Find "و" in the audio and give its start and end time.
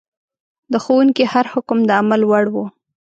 2.53-2.55